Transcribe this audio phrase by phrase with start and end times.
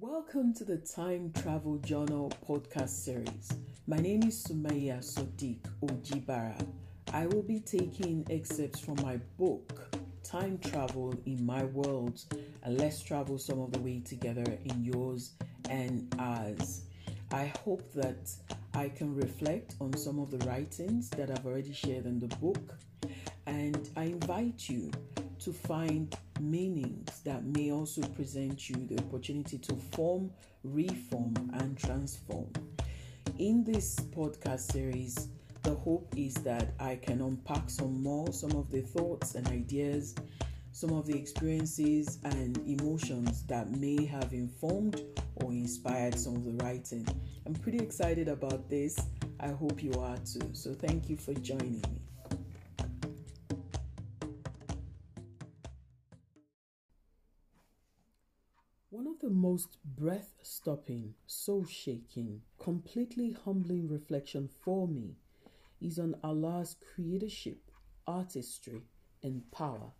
[0.00, 3.48] Welcome to the Time Travel Journal podcast series.
[3.86, 6.66] My name is Sumaya Sodiq Ojibara.
[7.12, 12.20] I will be taking excerpts from my book, Time Travel in My World,
[12.64, 15.34] and let's travel some of the way together in yours
[15.70, 16.86] and ours.
[17.30, 18.34] I hope that
[18.74, 22.80] I can reflect on some of the writings that I've already shared in the book,
[23.46, 24.90] and I invite you
[25.44, 30.30] to find meanings that may also present you the opportunity to form,
[30.62, 32.50] reform, and transform.
[33.38, 35.28] In this podcast series,
[35.62, 40.14] the hope is that I can unpack some more, some of the thoughts and ideas,
[40.72, 45.02] some of the experiences and emotions that may have informed
[45.36, 47.06] or inspired some of the writing.
[47.44, 48.98] I'm pretty excited about this.
[49.40, 50.48] I hope you are too.
[50.54, 52.13] So, thank you for joining me.
[59.54, 65.14] Most breath stopping, soul shaking, completely humbling reflection for me
[65.80, 67.58] is on Allah's creatorship,
[68.04, 68.82] artistry,
[69.22, 69.92] and power.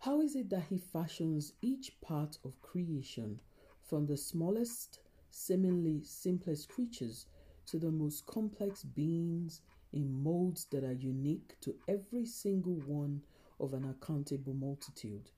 [0.00, 3.40] How is it that He fashions each part of creation
[3.84, 7.24] from the smallest, seemingly simplest creatures
[7.68, 9.62] to the most complex beings
[9.94, 13.22] in molds that are unique to every single one
[13.58, 15.30] of an accountable multitude?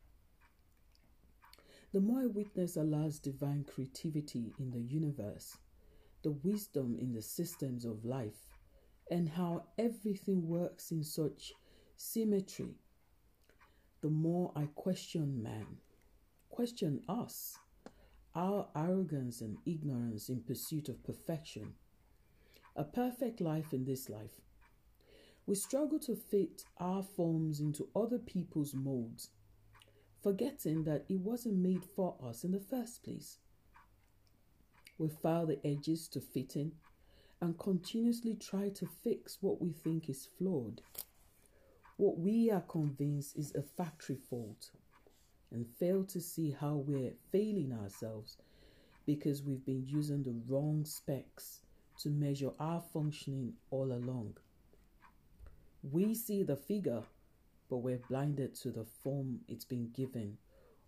[1.92, 5.58] The more I witness Allah's divine creativity in the universe,
[6.22, 8.48] the wisdom in the systems of life,
[9.10, 11.52] and how everything works in such
[11.98, 12.78] symmetry,
[14.00, 15.66] the more I question man,
[16.48, 17.58] question us,
[18.34, 21.74] our arrogance and ignorance in pursuit of perfection,
[22.74, 24.40] a perfect life in this life.
[25.44, 29.28] We struggle to fit our forms into other people's molds
[30.22, 33.38] forgetting that it wasn't made for us in the first place.
[34.98, 36.72] We file the edges to fit in
[37.40, 40.80] and continuously try to fix what we think is flawed.
[41.96, 44.70] What we are convinced is a factory fault
[45.50, 48.36] and fail to see how we're failing ourselves
[49.06, 51.60] because we've been using the wrong specs
[51.98, 54.36] to measure our functioning all along.
[55.82, 57.02] We see the figure
[57.68, 60.36] but we're blinded to the form it's been given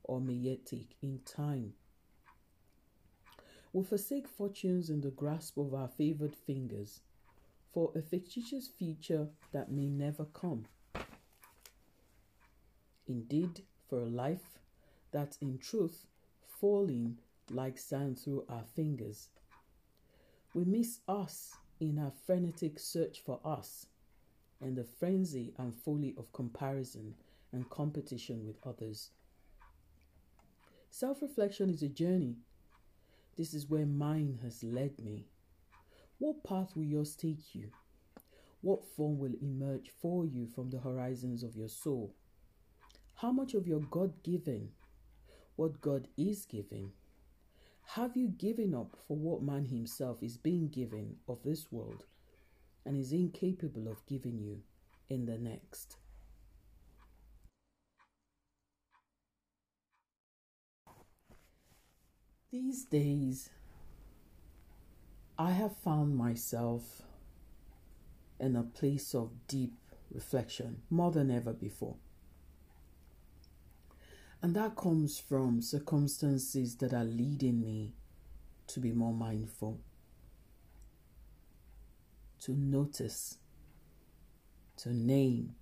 [0.05, 0.21] or
[0.65, 1.73] take in time.
[3.73, 7.01] We forsake fortunes in the grasp of our favored fingers
[7.73, 10.67] for a fictitious future that may never come.
[13.09, 14.59] Indeed, for a life
[15.11, 16.07] that's in truth
[16.61, 17.19] falling
[17.51, 19.29] like sand through our fingers.
[20.55, 23.87] We miss us in our frenetic search for us
[24.65, 27.15] and the frenzy and folly of comparison
[27.53, 29.11] and competition with others.
[30.89, 32.37] Self reflection is a journey.
[33.37, 35.27] This is where mine has led me.
[36.19, 37.71] What path will yours take you?
[38.63, 42.15] What form will emerge for you from the horizons of your soul?
[43.17, 44.71] How much of your God given,
[45.57, 46.93] what God is giving,
[47.83, 52.05] have you given up for what man himself is being given of this world?
[52.85, 54.61] And is incapable of giving you
[55.09, 55.97] in the next.
[62.51, 63.51] These days,
[65.39, 67.03] I have found myself
[68.39, 69.75] in a place of deep
[70.13, 71.97] reflection more than ever before.
[74.41, 77.95] And that comes from circumstances that are leading me
[78.69, 79.81] to be more mindful
[82.41, 83.39] to notice,
[84.77, 85.55] to name,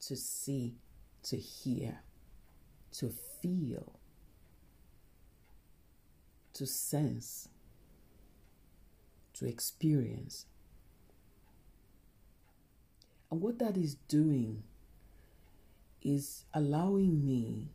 [0.00, 0.74] to see,
[1.22, 2.00] to hear,
[2.92, 3.12] to
[3.42, 3.98] feel,
[6.54, 7.48] to sense,
[9.34, 10.46] to experience.
[13.30, 14.64] And what that is doing
[16.02, 17.68] is allowing me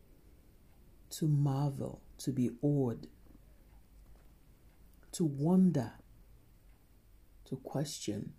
[1.11, 3.07] to marvel, to be awed
[5.15, 5.93] to wonder,
[7.45, 8.33] to question,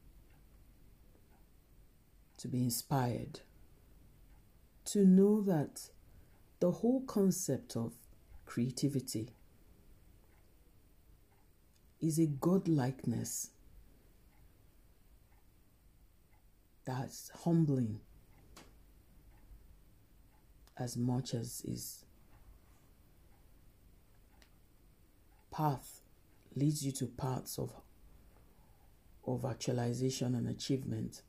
[2.37, 3.41] to be inspired,
[4.85, 5.89] to know that
[6.61, 7.95] the whole concept of
[8.45, 9.31] creativity
[11.99, 13.49] is a godlikeness
[16.85, 18.01] that's humbling
[20.79, 22.05] as much as is
[25.51, 25.96] path
[26.57, 27.73] leads you to paths of,
[29.27, 31.23] of actualization and achievement.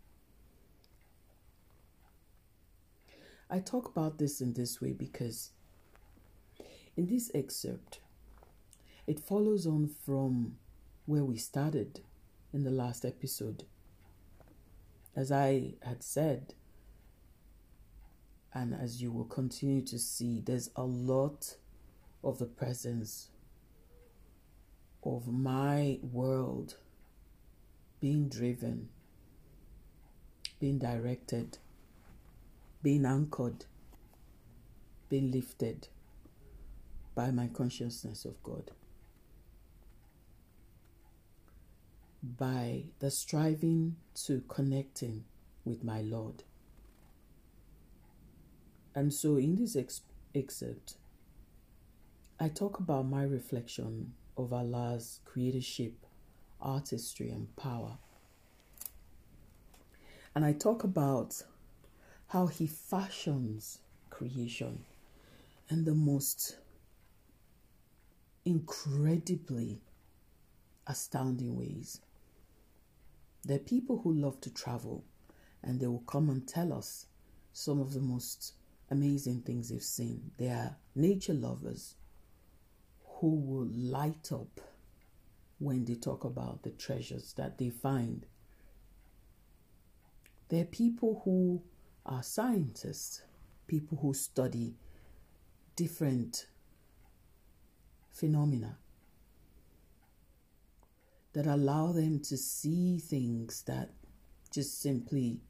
[3.50, 5.52] I talk about this in this way because
[6.96, 8.00] in this excerpt,
[9.06, 10.56] it follows on from
[11.06, 12.02] where we started
[12.54, 13.66] in the last episode.
[15.16, 16.54] As I had said,
[18.54, 21.58] and as you will continue to see, there's a lot
[22.24, 23.30] of the presence
[25.16, 26.76] of my world
[28.02, 28.90] being driven,
[30.60, 31.58] being directed,
[32.84, 33.66] being anchored,
[35.10, 35.88] being lifted
[37.16, 38.72] by my consciousness of God.
[42.22, 43.96] By the striving
[44.26, 45.24] to connecting
[45.64, 46.44] with my Lord.
[48.94, 50.02] And so in this ex-
[50.36, 50.96] excerpt,
[52.40, 55.94] I talk about my reflection of Allah's creatorship,
[56.62, 57.98] artistry, and power.
[60.36, 61.42] And I talk about
[62.28, 63.80] how He fashions
[64.10, 64.86] creation
[65.70, 66.58] in the most
[68.46, 69.82] incredibly
[70.86, 72.00] astounding ways.
[73.44, 75.04] There are people who love to travel
[75.64, 77.08] and they will come and tell us
[77.52, 78.54] some of the most
[78.90, 80.32] amazing things they've seen.
[80.38, 81.96] They are nature lovers
[83.20, 84.62] who will light up
[85.60, 88.26] when they talk about the treasures that they find.
[90.50, 91.62] There are people who
[92.06, 93.24] are scientists,
[93.68, 94.76] people who study
[95.76, 96.48] different
[98.12, 98.78] phenomena
[101.34, 103.90] that allow them to see things that
[104.52, 105.42] just simply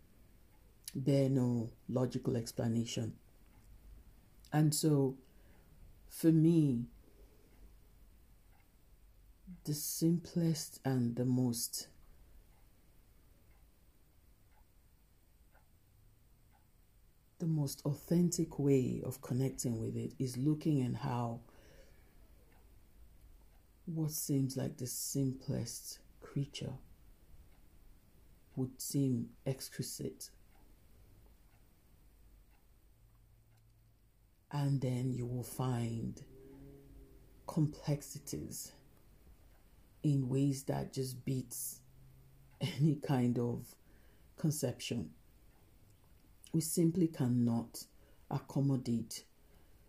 [0.96, 3.14] bear no logical explanation.
[4.52, 5.16] And so,
[6.10, 6.86] for me,
[9.64, 11.88] the simplest and the most
[17.40, 21.40] the most authentic way of connecting with it is looking at how
[23.86, 26.74] what seems like the simplest creature
[28.56, 30.30] would seem exquisite.
[34.52, 36.22] And then you will find
[37.46, 38.72] complexities
[40.04, 41.80] in ways that just beats
[42.62, 43.76] any kind of
[44.38, 45.12] conception.
[46.54, 47.84] We simply cannot
[48.30, 49.24] accommodate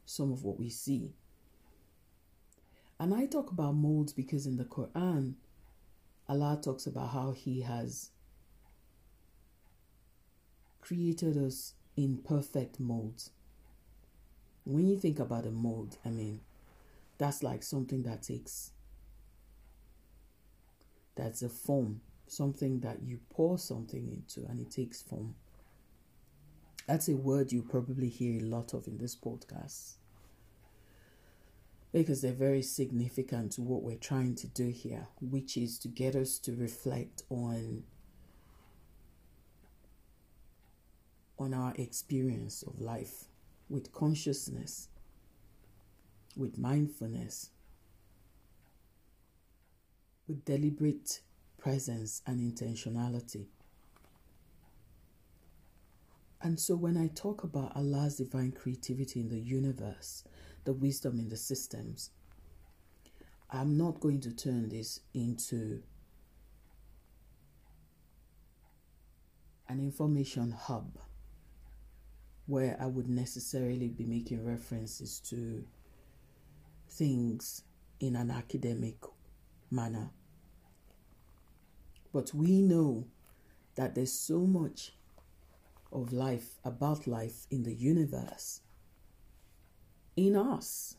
[0.04, 1.12] some of what we see.
[3.00, 5.34] And I talk about molds because in the Quran,
[6.28, 8.10] Allah talks about how He has
[10.80, 13.30] created us in perfect molds.
[14.64, 16.40] When you think about a mold, I mean,
[17.18, 18.72] that's like something that takes,
[21.18, 25.34] that's a form, something that you pour something into and it takes form.
[26.86, 29.94] That's a word you probably hear a lot of in this podcast
[31.92, 36.14] because they're very significant to what we're trying to do here, which is to get
[36.14, 37.82] us to reflect on
[41.38, 43.24] on our experience of life
[43.68, 44.88] with consciousness,
[46.36, 47.50] with mindfulness,
[50.28, 51.20] with deliberate
[51.58, 53.46] presence and intentionality.
[56.40, 60.22] And so when I talk about Allah's divine creativity in the universe,
[60.68, 62.10] the wisdom in the systems.
[63.50, 65.82] I'm not going to turn this into
[69.66, 70.98] an information hub
[72.44, 75.64] where I would necessarily be making references to
[76.90, 77.62] things
[78.00, 78.96] in an academic
[79.70, 80.10] manner.
[82.12, 83.06] But we know
[83.74, 84.92] that there's so much
[85.92, 88.60] of life, about life in the universe
[90.16, 90.96] in us.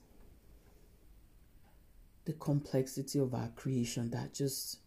[2.25, 4.79] The complexity of our creation that just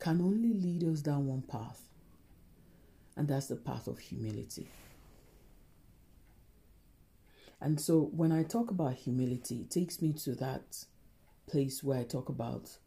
[0.00, 1.80] can only lead us down one path,
[3.16, 4.68] and that's the path of humility.
[7.60, 10.84] And so when I talk about humility, it takes me to that
[11.46, 12.78] place where I talk about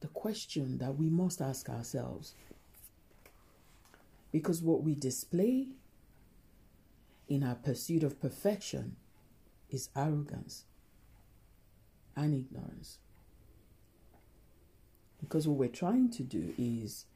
[0.00, 2.34] the question that we must ask ourselves.
[4.30, 5.68] Because what we display
[7.28, 8.96] in our pursuit of perfection
[9.70, 10.64] is arrogance
[12.16, 12.98] and ignorance.
[15.20, 17.06] Because what we're trying to do is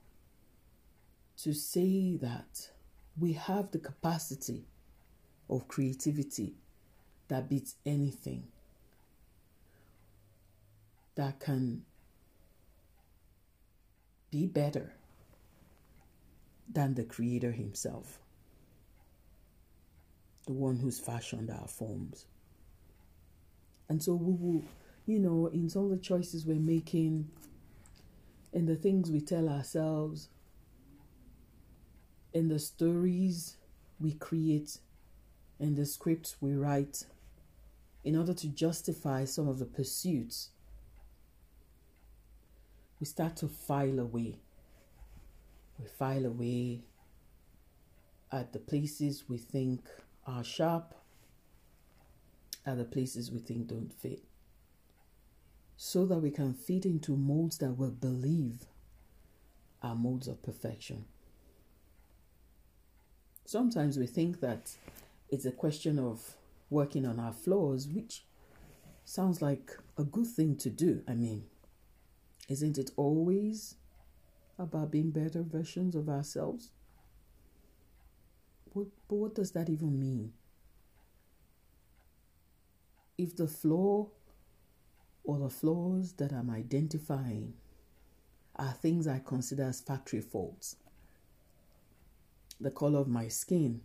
[1.39, 2.71] to say that
[3.19, 4.65] we have the capacity
[5.49, 6.55] of creativity
[7.29, 8.45] that beats anything,
[11.15, 11.83] that can
[14.33, 14.95] be better
[16.73, 18.19] than the Creator Himself.
[20.47, 22.27] the one who's fashioned our forms.
[23.89, 24.65] And so we will,
[25.07, 27.29] you know, in some of the choices we're making,
[28.53, 30.29] in the things we tell ourselves,
[32.33, 33.57] in the stories
[34.01, 34.79] we create,
[35.61, 37.05] in the scripts we write,
[38.05, 40.51] in order to justify some of the pursuits,
[43.03, 44.37] we start to file away.
[45.77, 46.83] We file away
[48.31, 49.89] at the places we think
[50.25, 50.95] are sharp,
[52.65, 54.23] at the places we think don't fit,
[55.77, 58.67] so that we can fit into molds that we believe
[59.83, 61.05] are molds of perfection.
[63.45, 64.77] Sometimes we think that
[65.29, 66.37] it's a question of
[66.71, 68.23] working on our flaws, which
[69.05, 71.03] sounds like a good thing to do.
[71.09, 71.47] I mean,
[72.49, 73.77] isn't it always
[74.59, 76.71] about being better versions of ourselves?
[78.73, 80.33] What, but what does that even mean?
[83.19, 84.09] If the flaw
[85.25, 87.55] or the flaws that I'm identifying
[88.57, 90.77] are things I consider as factory faults,
[92.61, 93.83] the color of my skin,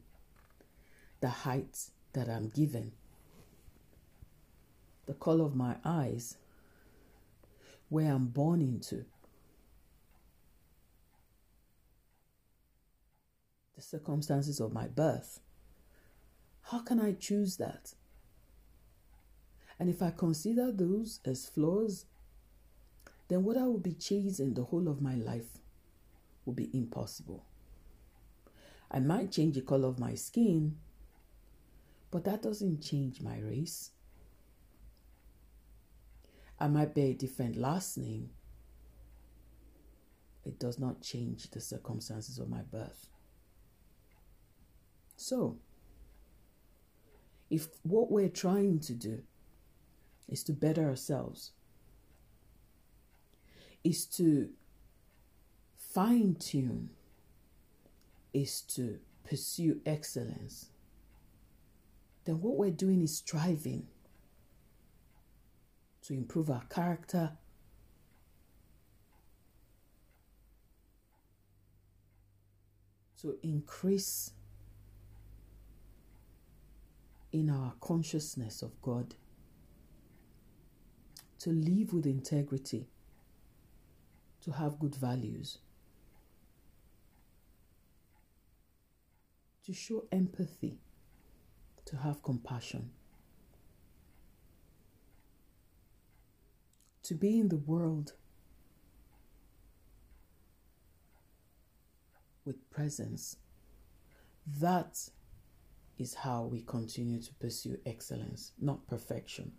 [1.19, 2.93] the height that I'm given,
[5.05, 6.37] the color of my eyes,
[7.89, 9.05] where I'm born into,
[13.75, 15.39] the circumstances of my birth.
[16.63, 17.93] How can I choose that?
[19.79, 22.05] And if I consider those as flaws,
[23.27, 25.59] then what I will be chasing the whole of my life
[26.45, 27.45] will be impossible.
[28.89, 30.77] I might change the color of my skin,
[32.09, 33.91] but that doesn't change my race.
[36.59, 38.31] I might bear a different last name.
[40.45, 43.09] It does not change the circumstances of my birth.
[45.15, 45.57] So,
[47.49, 49.23] if what we're trying to do
[50.27, 51.51] is to better ourselves,
[53.83, 54.49] is to
[55.75, 56.89] fine tune,
[58.33, 60.69] is to pursue excellence,
[62.25, 63.87] then what we're doing is striving
[66.07, 67.31] to improve our character.
[73.21, 74.31] To increase
[77.31, 79.15] in our consciousness of God,
[81.39, 82.87] to live with integrity,
[84.41, 85.57] to have good values,
[89.65, 90.79] to show empathy.
[91.85, 92.89] To have compassion,
[97.07, 98.11] to be in the world
[102.43, 103.37] with presence.
[104.59, 105.09] That
[105.97, 109.53] is how we continue to pursue excellence, not perfection.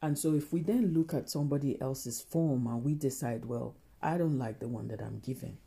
[0.00, 4.16] And so, if we then look at somebody else's form and we decide, well, I
[4.16, 5.58] don't like the one that I'm given,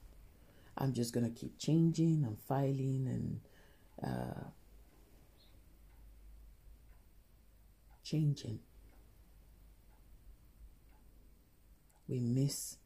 [0.75, 3.42] I'm just going to keep changing and filing and
[8.05, 8.59] changing.
[12.07, 12.77] We miss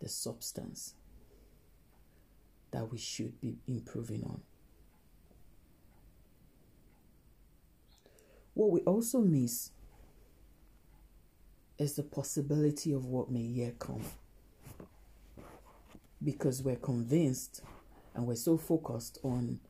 [0.00, 0.94] the substance
[2.70, 4.40] that we should be improving on.
[8.54, 9.70] What we also miss
[11.78, 14.02] is the possibility of what may yet come
[16.24, 17.62] because we're convinced
[18.14, 19.60] and we're so focused on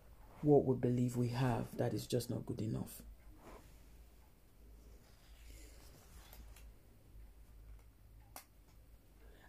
[0.43, 3.03] what we believe we have that is just not good enough.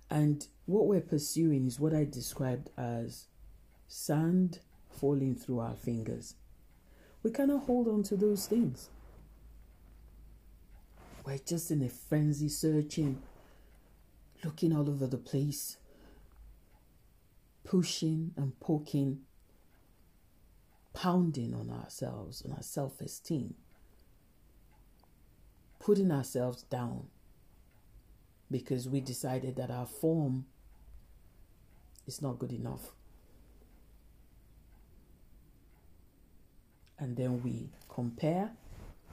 [0.10, 3.26] And what we're pursuing is what I described as
[3.88, 4.60] sand
[4.90, 6.36] falling through our fingers.
[7.24, 8.90] We cannot hold on to those things.
[11.26, 13.22] We're just in a frenzy searching,
[14.44, 15.78] looking all over the place,
[17.66, 19.20] pushing and poking,
[20.94, 23.56] pounding on ourselves, on our self esteem,
[25.80, 27.08] putting ourselves down
[28.50, 30.46] because we decided that our form
[32.06, 32.92] is not good enough.
[37.00, 38.52] And then we compare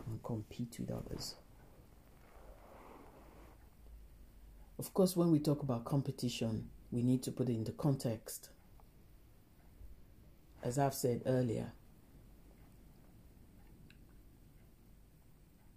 [0.07, 1.35] and compete with others.
[4.79, 8.51] Of course, when we talk about competition, we need to put it into context.
[10.63, 11.73] As I've said earlier,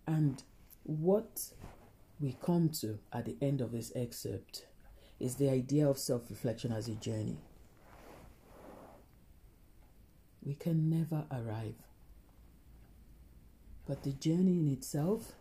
[0.05, 0.41] and
[0.83, 1.51] what
[2.19, 4.65] we come to at the end of this excerpt
[5.19, 7.37] is the idea of self reflection as a journey.
[10.47, 11.75] we can never arrive.
[13.85, 15.33] But the journey in itself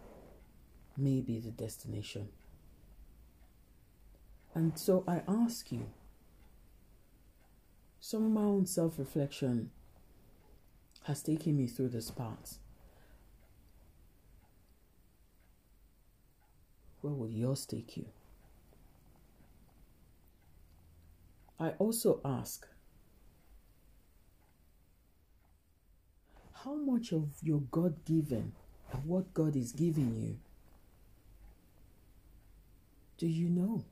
[0.97, 2.29] may be the destination.
[4.53, 5.87] And so I ask you,
[8.01, 9.71] some of my own self reflection
[11.05, 12.59] has taken me through this path.
[17.01, 18.07] Where would yours take you?
[21.59, 22.67] I also ask,
[26.65, 28.53] how much of your God given,
[28.93, 30.37] and what God is giving you,
[33.19, 33.85] do you know?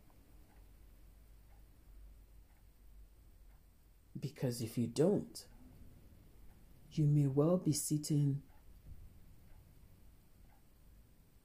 [4.20, 5.44] Because if you don't,
[6.92, 8.42] you may well be sitting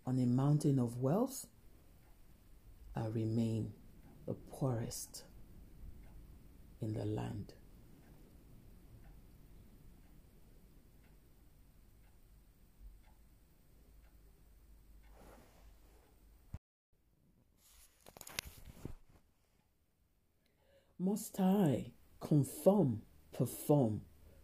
[0.09, 1.45] on a mountain of wealth
[2.95, 3.73] I remain
[4.25, 5.23] the poorest
[6.81, 7.53] in the land.
[20.97, 24.01] Must I conform, perform,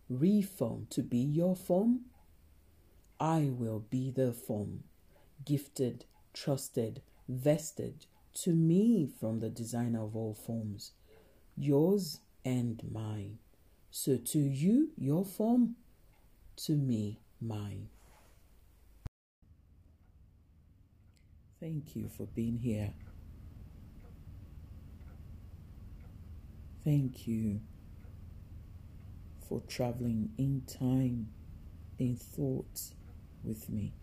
[0.10, 2.02] reform to be your form?
[3.20, 4.84] I will be the form,
[5.46, 10.92] gifted, trusted, vested to me from the designer of all forms,
[11.56, 13.38] yours and mine.
[13.92, 15.76] So to you, your form,
[16.58, 17.90] to me, mine.
[21.60, 22.94] Thank you for being here.
[26.84, 27.62] Thank you
[29.48, 31.30] for traveling in time,
[31.98, 32.94] in thought
[33.44, 33.94] with me.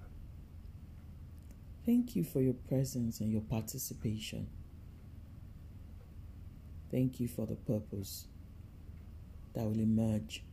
[1.85, 4.49] Thank you for your presence and your participation.
[6.91, 8.27] Thank you for the purpose
[9.55, 10.45] that will emerge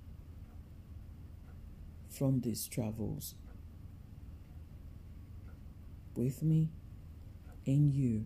[2.10, 3.36] from these travels
[6.16, 6.70] with me,
[7.66, 8.26] in you,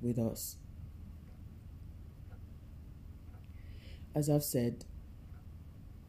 [0.00, 0.56] with us.
[4.14, 4.84] as I've said,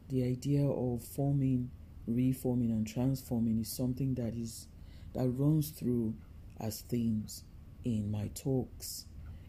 [0.08, 1.70] the idea of forming,
[2.06, 4.68] reforming, and transforming is something that is
[5.14, 6.14] that runs through
[6.60, 7.44] as themes
[7.84, 9.06] in my talks,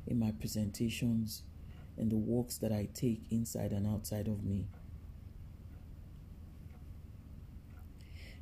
[0.08, 1.43] in my presentations,
[1.97, 4.67] in the walks that I take inside and outside of me.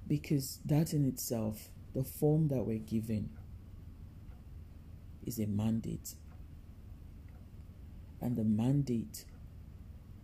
[0.08, 3.30] Because that in itself, the form that we're given,
[5.26, 6.16] is a mandate.
[8.20, 9.26] And the mandate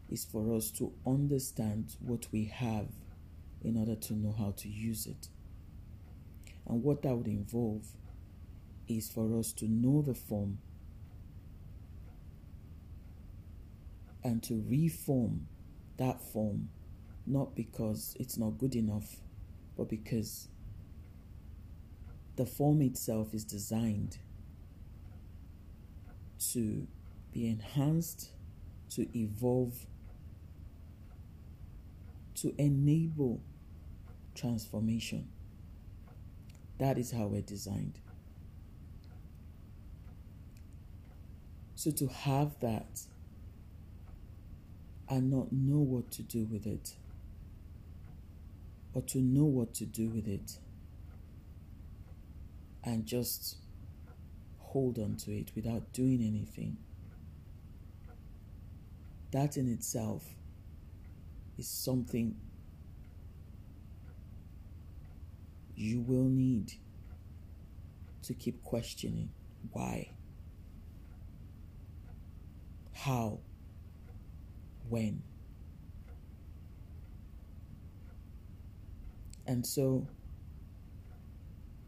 [0.10, 2.88] is for us to understand what we have
[3.64, 5.28] in order to know how to use it.
[6.70, 7.88] And what that would involve
[8.88, 10.60] is for us to know the form
[14.24, 15.48] and to reform
[15.98, 16.70] that form,
[17.26, 19.18] not because it's not good enough,
[19.76, 20.48] but because
[22.36, 24.20] the form itself is designed
[26.52, 26.88] to
[27.34, 28.30] be enhanced,
[28.92, 29.88] to evolve,
[32.36, 33.42] to enable
[34.36, 35.28] transformation.
[36.80, 38.00] That is how we're designed.
[41.76, 43.02] So to have that
[45.08, 46.96] and not know what to do with it,
[48.94, 50.58] or to know what to do with it,
[52.84, 53.58] and just
[54.60, 56.78] hold on to it without doing anything,
[59.32, 60.36] that in itself
[61.58, 62.36] is something
[65.80, 66.74] you will need
[68.22, 69.30] to keep questioning
[69.72, 70.12] why,
[72.94, 73.40] how,
[74.90, 75.24] when.
[79.48, 80.06] And so,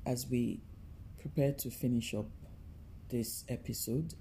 [0.06, 0.62] as we
[1.20, 2.28] prepare to finish up
[3.10, 4.14] this episode,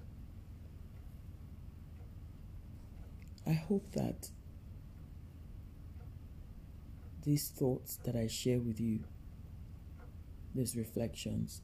[3.47, 4.29] I hope that
[7.23, 9.05] these thoughts that I share with you,
[10.53, 11.61] these reflections,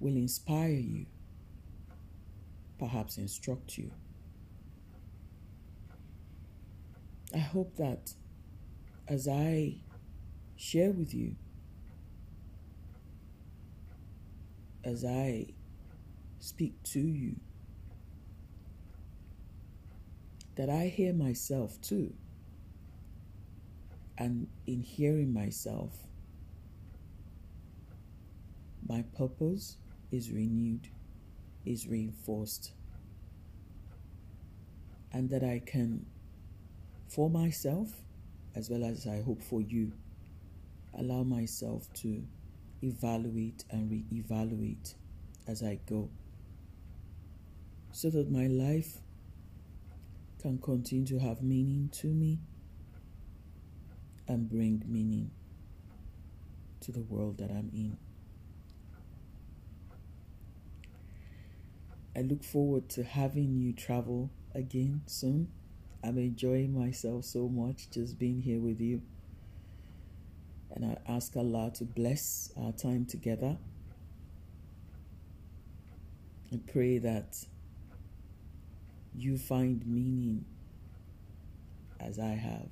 [0.00, 1.06] will inspire you,
[2.78, 3.90] perhaps instruct you.
[7.34, 8.12] I hope that
[9.08, 9.76] as I
[10.56, 11.36] share with you,
[14.84, 15.46] as I
[16.40, 17.36] speak to you,
[20.56, 22.12] that I hear myself too.
[24.22, 25.90] And in hearing myself,
[28.88, 29.78] my purpose
[30.12, 30.88] is renewed,
[31.64, 32.72] is reinforced.
[35.12, 36.06] and that I can,
[37.08, 37.88] for myself,
[38.54, 39.92] as well as I hope for you,
[40.94, 42.22] allow myself to
[42.82, 44.94] evaluate and re evaluate
[45.46, 46.08] as I go
[47.92, 49.00] so that my life
[50.40, 52.38] can continue to have meaning to me
[54.32, 55.30] and bring meaning
[56.80, 57.98] to the world that I'm in.
[62.16, 65.48] I look forward to having you travel again soon.
[66.02, 69.02] I'm enjoying myself so much just being here with you.
[70.74, 73.58] And I ask Allah to bless our time together.
[76.50, 77.46] I pray that
[79.14, 80.46] you find meaning
[82.00, 82.68] as I have.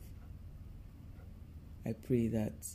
[1.86, 2.66] I pray that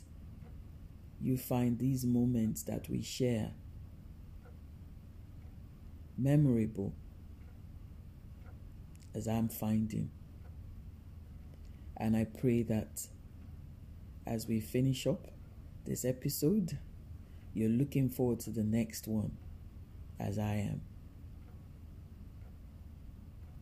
[1.20, 3.52] you find these moments that we share
[6.18, 6.94] memorable
[9.14, 10.10] as I'm finding.
[11.96, 13.06] And I pray that
[14.26, 15.28] as we finish up
[15.84, 16.78] this episode,
[17.54, 19.36] you're looking forward to the next one
[20.20, 20.82] as I am.